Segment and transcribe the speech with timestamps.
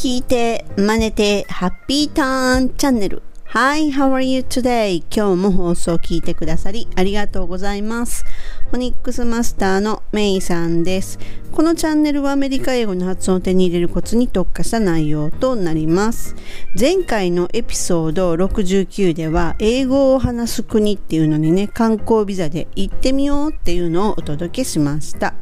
[0.00, 3.20] 聞いて、真似て、ハッピーターンチャンネル。
[3.52, 5.02] Hi, how are you today?
[5.10, 8.26] 今日も放送を聞いてくださりありがとうございます。
[8.70, 11.18] フォニックスマスターのメイさんです。
[11.50, 16.36] このチャンネルはアメリカ英語の発音を手に入れるコツに特化した内容となります。
[16.78, 25.32] 前回のエピソード69では英語を話す国っていうのにね、観光ビザで行ってみようっていうのをお届けしました。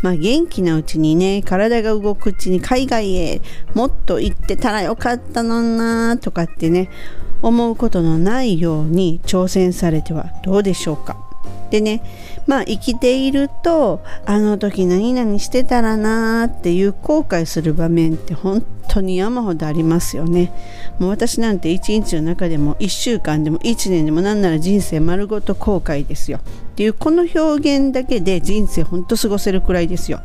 [0.00, 3.42] まあ元気なうちにね、体が動くうちに海外へ
[3.74, 6.88] もっと行ってたらよかったのなとかってね、
[7.42, 11.16] 思うことのないように挑戦されてはどうでしょうか？
[11.70, 12.02] でね
[12.46, 20.50] まあ生きているとあの時何々してたらなーっていう後悔する場面って本当に山ほどありますよね。
[20.98, 26.38] もう私なんて一日の中でも1週間でも1年でもなんなら人生丸ごと後悔ですよ。
[26.38, 26.40] っ
[26.74, 30.20] ていうこの表現だけで人生ほんと過ごせるくらいですよ。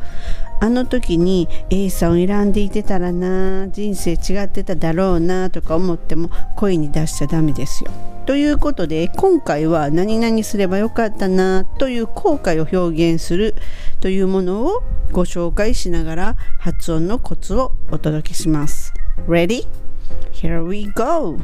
[0.64, 7.92] あの時に A さんを選んでいてたらな人生違ってただろうなとか思っても声に出しちゃダメですよ。
[8.26, 13.56] ということで今回は何々すればよかったなという後悔を表現する
[14.00, 18.94] というものをご紹介しながら発音のコツをお届けします。
[19.28, 19.68] Ready?
[20.32, 21.42] Here we go!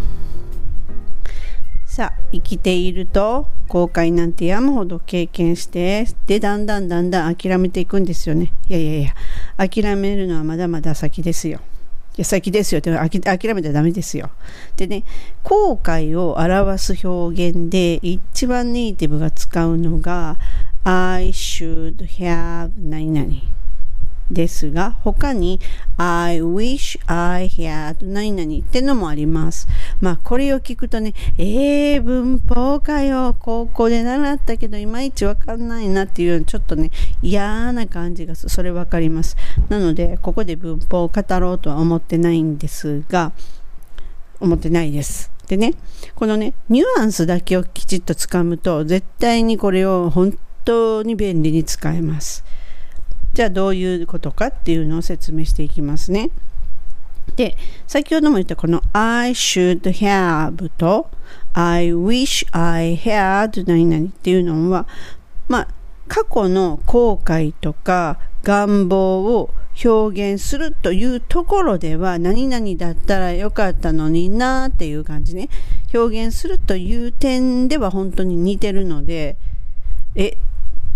[1.99, 8.53] さあ生きていると後悔なんて山ほど経験してでだんだんだんだん諦めていくんですよね。
[8.69, 9.13] いやいやいや
[9.57, 11.59] 諦めるのはまだまだ先ですよ。
[12.15, 14.29] いや先ですよって諦めたらダメですよ。
[14.77, 15.03] でね
[15.43, 20.37] 後悔を表す表現で一番ネイティブが使うのが
[20.85, 23.58] I should have 何々。
[24.31, 25.59] ですが、他に
[25.97, 29.67] I wish I had 何々ってのもあります。
[30.01, 38.49] まあ、これを聞くとね、えー、文法かよ、高校で習ったけど、いまいちわかんないなっていう、ちょっとね、嫌な感じがする。
[38.49, 39.35] それわかります。
[39.69, 43.31] なので、ここで文法を語ろうとは思ってないんですが、
[44.39, 45.31] 思ってないです。
[45.47, 45.73] でね、
[46.13, 52.43] このね、ニュアンスだけをきちっとつかむと、絶対にこれを本当に便利に使えます。
[53.33, 56.29] じゃあどういうことかっていうのを説明していきますね。
[57.35, 57.55] で、
[57.87, 61.09] 先ほども言ったこの I should have と
[61.53, 64.87] I wish I had 何々っていうのは、
[65.47, 65.67] まあ、
[66.07, 69.53] 過去の後悔とか願望を
[69.83, 75.49] 表現するというところでは何々だったらよかったのになっていう感じね
[75.93, 79.37] 表現するという点では本当に似てるので
[80.15, 80.35] え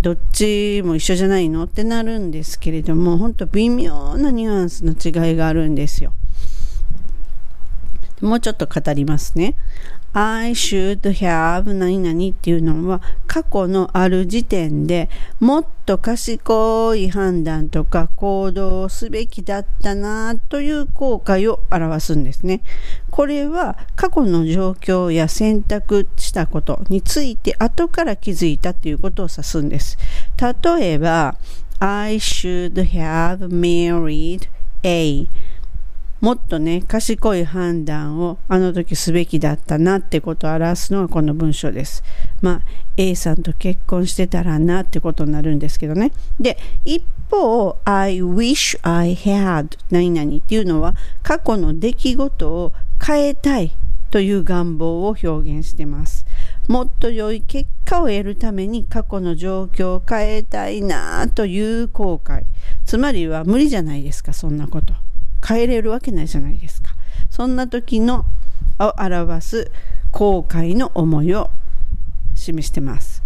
[0.03, 1.63] どっちも一緒じゃないの？
[1.63, 6.13] ってなるんですけれども本当微妙なニュアンスの違いがあるんですよ。
[8.23, 9.55] もうちょっと語りますね。
[10.15, 22.61] I should have 何々っていうのは過去のある時点でもっと賢い判断とか行動をすべきだったなという後悔を表すんですね。
[23.09, 29.97] これは過去の状況や選択したことについて後から気づいたということを指すんです。
[30.39, 31.35] 例えば
[31.79, 34.47] I should have married
[34.83, 35.27] A
[36.23, 42.01] もっとね、賢い判断をあの時すべきだったなってことを表すのがこの文章です。
[42.41, 42.61] まあ、
[42.95, 46.13] A さんと結婚してたらなってことになるんですけどね。
[46.39, 52.71] で、一方、I wish I had 何々っていうのは過去の出来事を
[53.05, 53.75] 変えたい
[54.09, 56.25] という願望を表現してます。
[56.69, 62.43] もっと良い結果を得るために過去の状況を変えたいなという後悔。
[62.85, 64.93] つまりは無理じゃないですか、そんなこと。
[65.45, 66.95] 変えれるわけないじゃないですか。
[67.29, 68.25] そんな時の
[68.79, 69.71] を表す
[70.11, 71.49] 後悔の思いを
[72.35, 73.23] 示してます。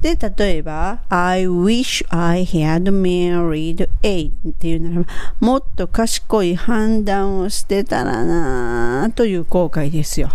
[0.00, 5.06] で、例えば、I wish I had married A っていうならば、
[5.40, 10.30] もっと賢い判断をしてたらなという後悔ですよ。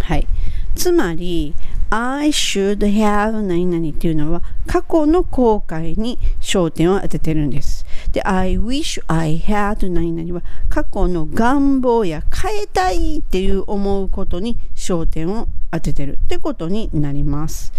[0.00, 0.26] はい。
[0.74, 1.54] つまり、
[1.90, 7.83] I should have 何々っていうのは過去の後悔に焦点を当ててるんです。
[8.14, 17.72] で、I wish I had 何々は過去の願望や変えたいっていう思うことに焦点を当ててるってことになります。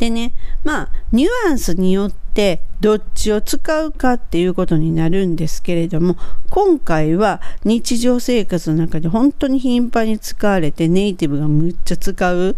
[0.00, 0.34] でね、
[0.64, 6.16] まあ、ニュアンスによってどっちを使うかっていうことになるんですけれども、
[6.50, 12.56] 今回は日常生活の中で本当に頻繁に使われてネイティブがむっちゃ使う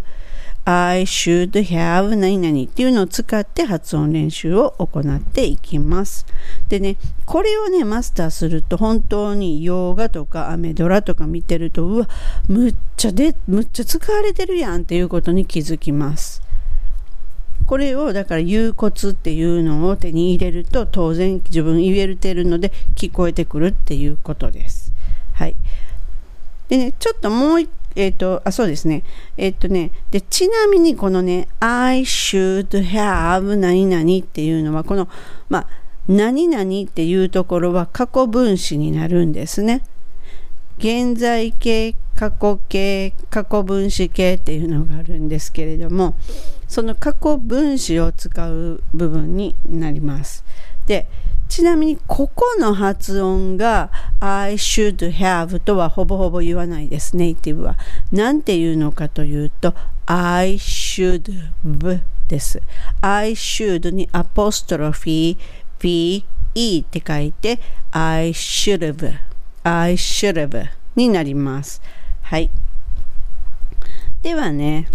[0.67, 6.25] I should have 何々っていうのを使って発音練習を行っていきます。
[6.69, 6.97] でね、
[7.27, 12.09] これをね、マスターすると本当に洋画とかアメドラとか見てると、うわ、
[12.49, 16.43] むっちゃで、むっちゃ使われてるやんっていうことに気づきます。
[17.67, 24.93] これをだから言うコツっていうのを手に入れると当然自分言えるてるので聞こえてくるっていうことです。
[25.35, 25.57] はい。
[26.69, 29.05] でね、ちょっともう一えっ、ー、と、あ、そうですね。
[29.37, 35.09] えっ、ー、とね、で、ちなみにこのね、I should have 何々っていうのは、この、
[35.49, 35.67] まあ、
[36.09, 39.83] 何々っていうところは過去分詞になるんですね。
[40.79, 46.15] 現在形、過去形、過去分詞形っていうのがあるんですけれども、
[46.69, 50.45] その過去分詞を使う部分になります。
[50.87, 51.07] で、
[51.49, 57.77] ちなみにここの発音が I should have とはほぼほぼ言わないです、ネイティブは。
[58.11, 59.75] なんて言うのかというと
[60.07, 61.33] I should
[61.65, 62.61] have です。
[63.01, 65.39] I should にアポストロフィー、
[65.81, 66.25] V、
[66.55, 67.61] E って書いて
[67.93, 69.19] I should have
[69.63, 71.81] I should have になります。
[72.23, 72.51] はい。
[74.23, 74.89] ではね、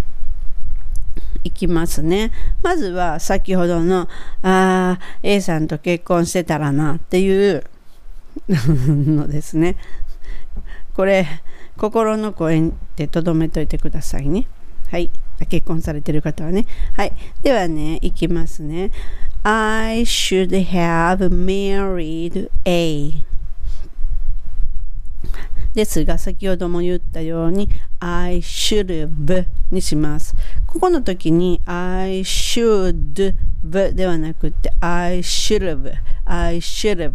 [1.43, 2.31] いきますね。
[2.61, 4.07] まずは先ほどの、あ
[4.41, 7.63] あ、A さんと結婚してたらなっていう
[8.49, 9.75] のですね。
[10.93, 11.25] これ、
[11.77, 14.47] 心の声でとどめといてくださいね。
[14.91, 15.09] はい。
[15.47, 16.65] 結婚されてる方はね。
[16.93, 17.13] はい。
[17.41, 18.91] ではね、いきますね。
[19.43, 23.13] I should have married A
[25.73, 27.69] ですが、先ほども言ったように
[27.99, 30.35] I should have にします。
[30.69, 33.33] ここの時に I should
[33.63, 35.93] ではなくて I should have
[36.25, 37.13] I should have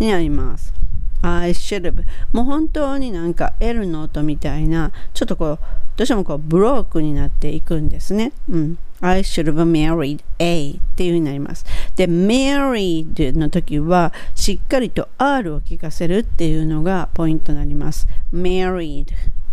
[0.00, 0.74] になります。
[1.22, 2.02] I should have
[2.32, 5.58] もう本当になんか L の音みたいなちょっとこう
[5.96, 8.32] どうしてもこうブロークになっていくんですね。
[8.48, 8.78] うん。
[9.00, 11.64] I should have married A っていう風になります。
[11.94, 18.08] で、married の時はしっかりと R を聞かせるっていうのがポイントになります。
[18.34, 19.06] married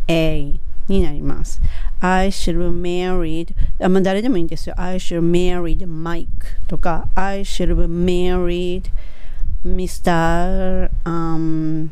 [0.08, 1.62] A になります。
[2.00, 3.54] I should be married
[3.84, 4.76] あ、まあ、誰でもいいんですよ。
[4.78, 6.28] I should have married Mike
[6.68, 8.92] とか I should have married
[9.66, 10.92] Mr.
[11.06, 11.90] Um,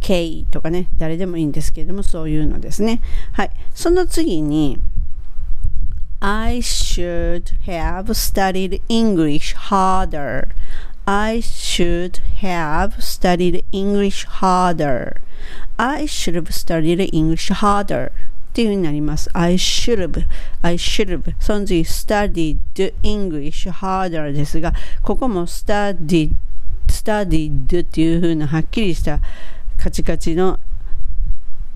[0.00, 3.02] K とかね、誰でもいいんですけれども、そういうのですね。
[3.32, 3.50] はい。
[3.74, 4.78] その次に、
[6.20, 10.48] I should have studied English harder.
[11.06, 15.20] I should have studied English harder.
[15.78, 18.12] I should have studied English harder.
[18.50, 19.30] っていう風になります。
[19.32, 20.24] I should have,
[20.62, 21.34] I should have.
[21.38, 22.58] その次、studied
[23.02, 26.32] English harder ですが、ここも studied,
[26.88, 29.20] studied っていう風なはっきりした
[29.78, 30.58] カチカチの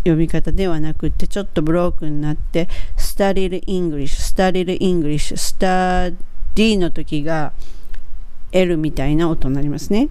[0.01, 7.53] 読み方ではなくてちょっとブロークになって studied English studied English study の時が
[8.55, 10.09] L みたいな音になりますね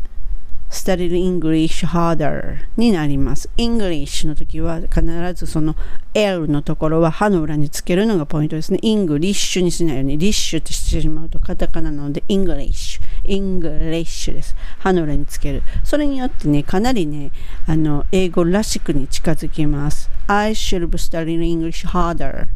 [0.69, 5.01] studied English harder になります English の時は必
[5.33, 5.75] ずその
[6.13, 14.55] L のところは歯の裏につけるのがポイントですね English にしないようにリッシュってしてしまうとカタカナなので English English です。
[14.79, 15.63] 歯の裏につける。
[15.83, 17.31] それによってね、かなりね、
[17.65, 20.09] あの、英語らしくに近づきます。
[20.27, 22.47] I should be studying English harder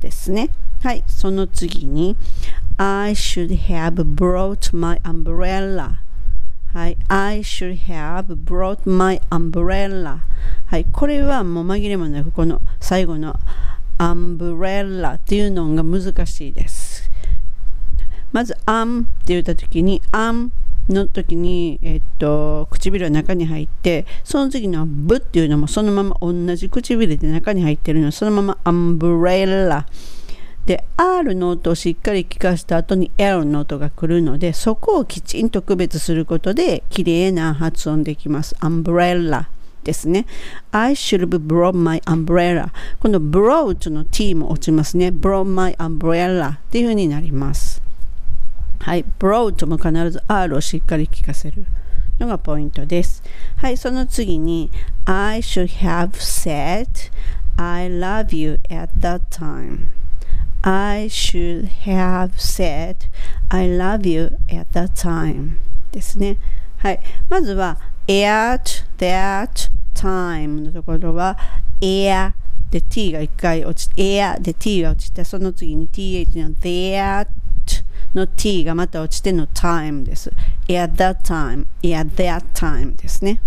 [0.00, 0.50] ですね。
[0.82, 2.16] はい、その次に
[2.76, 5.96] I should have brought my umbrella.
[6.72, 10.18] はい、I should have brought my umbrella.
[10.66, 13.38] はい、これはもう紛れもなくこの最後の
[13.98, 17.10] アンブレラっていうのが難しいです。
[18.30, 20.52] まず、あんって言った時に、あん
[20.88, 29.86] の時に、えっと、唇は中に入って、その次のブっていうのもそのまま同じ唇で中に入ってるのそのままアンブレラ。
[30.68, 38.54] で、R の音をしっかり聞かせた後に L の音が来るので、そこをきちんと区別することで、綺麗な発音できます。
[38.60, 39.48] アンブレラ。
[39.82, 40.26] ですね。
[40.70, 42.68] I should have brought my umbrella.
[43.00, 45.08] この brought の t も落ちますね。
[45.08, 47.80] brought my umbrella っていう風になります。
[48.80, 51.64] はい、brought も必ず R をしっかり聞かせる
[52.18, 53.22] のがポイントです。
[53.56, 54.70] はい、その次に
[55.06, 57.10] I should have said
[57.56, 59.97] I love you at that time.
[60.62, 63.06] I should have said
[63.48, 65.58] I love you at that time
[65.92, 66.38] ですね。
[66.78, 67.00] はい。
[67.28, 71.38] まずは at that time のところは
[71.80, 72.32] air
[72.70, 77.28] で t が一回落ち air で t が落ちてその次に th の that
[78.14, 80.32] の t がまた落ちての time です。
[80.68, 83.40] at that time, at that time ですね。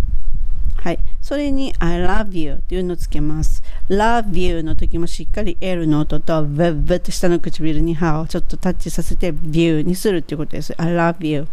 [0.81, 1.00] はい。
[1.21, 3.61] それに I love you っていうのをつけます。
[3.88, 10.73] love you の時もしっかり L の音と v ブって下の唇に歯をちょっとタッチさせて view にするっていうことです。
[10.81, 11.47] I love you.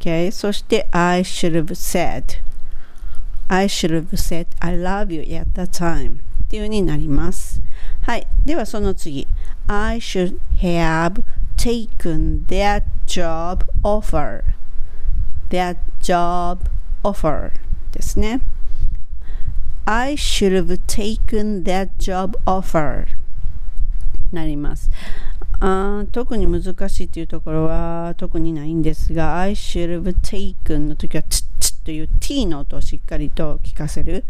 [0.00, 0.32] Okay.
[0.32, 2.40] そして I should have said
[3.46, 7.62] I should have said I love you at that time っていう風になります。
[8.02, 8.26] はい。
[8.44, 9.28] ではその次
[9.68, 11.22] I should have
[11.56, 14.42] taken that job offer
[15.50, 16.68] that job
[17.04, 17.52] offer
[17.92, 18.40] ですね。
[19.84, 23.06] I should have taken that job offer
[24.32, 24.90] なります。
[25.58, 34.24] あ特に難しいというところは特にないんですが I should have taken の時はチッチッという t の音をしっかりと聞かせる。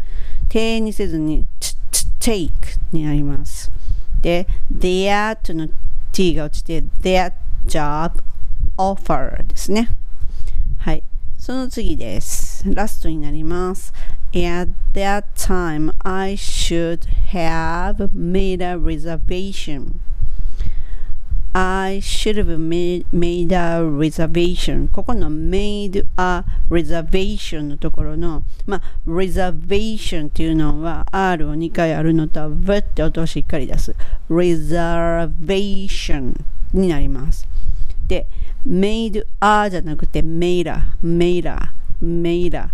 [0.49, 1.77] 低にせずにチッ
[2.19, 3.71] チッ take になります。
[4.21, 5.69] で that の
[6.11, 7.33] t が落ちて that
[7.65, 8.21] job
[8.77, 9.89] offer ですね。
[10.79, 11.03] はい。
[11.37, 12.40] その次です。
[12.65, 13.93] ラストになります
[14.33, 17.01] At that time I should
[17.33, 19.99] have made a reservation
[21.53, 31.49] I should have made, made a reservation ここの made a reservation のところのまあ reservation っていうのは R
[31.49, 33.93] を2回あるのと V って音をしっかり出す
[34.29, 36.39] reservation
[36.73, 37.45] になります
[38.07, 38.27] で
[38.65, 42.71] made a じゃなくて made a made a made a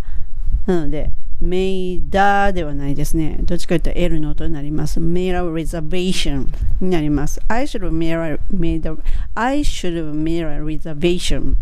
[0.66, 3.38] なので made ではないですね。
[3.42, 5.00] どっちかというと L の音になります。
[5.00, 6.48] made a reservation
[6.82, 7.40] になります。
[7.48, 8.98] I should have made a, made a,
[9.36, 11.56] I should have made a reservation.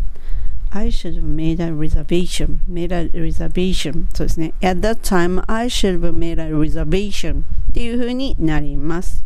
[0.71, 2.59] I should have made a reservation.
[2.67, 4.07] made a reservation.
[4.13, 4.53] そうですね。
[4.61, 7.41] At that time, I should have made a reservation.
[7.41, 7.43] っ
[7.73, 9.25] ていう風になります。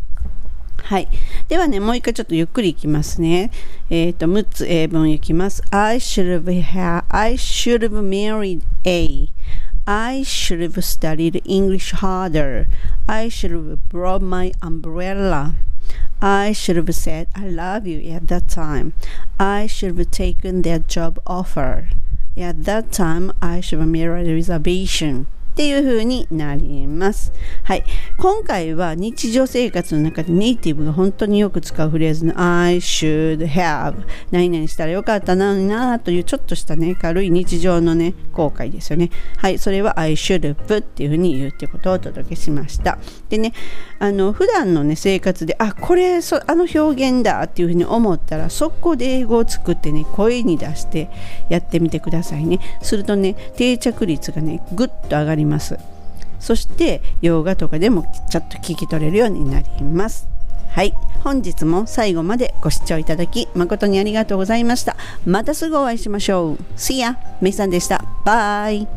[0.83, 1.07] はい。
[1.47, 3.51] ではね、もう一回ちょっとゆっくりいきますね。
[3.89, 5.63] えっ、ー、と、6つ英文いきます。
[5.71, 9.29] I should have, ha I should have married A.
[9.87, 12.67] I should have studied English harder.
[13.07, 15.53] I should have brought my umbrella.
[16.19, 18.93] I should have said I love you at that time.
[19.39, 21.89] I should have taken that job offer.
[22.37, 25.27] At that time, I should have made a reservation.
[25.50, 27.32] っていう風になります。
[27.64, 27.84] はい。
[28.16, 33.94] 今回は日常生活の中でネイティブが本当によく使うフレーズの I should have
[34.30, 39.10] 何々したらよかったなになというちょっとしたね、軽い日常のね、後悔ですよね。
[39.36, 39.58] はい。
[39.58, 42.98] それは I should have っていう風に言うってことをお届けしました。
[43.28, 43.52] でね、
[44.00, 51.08] あの、普段のね、生活で、あ、これ、そあの表現だっていう風に思ったら、速攻で英語を作ってね、声に出して
[51.48, 52.58] やってみてくださいね。
[52.82, 55.78] するとね、定着率がね、ぐっと上がります。
[56.40, 60.26] そして洋画とかでもちょっと聞き取れるようになります
[60.70, 67.16] はい本日も最後までご視聴いただき誠にありがとうございましたまたすぐお会いしましょう See ya!
[67.40, 68.88] めいさんでしたバイ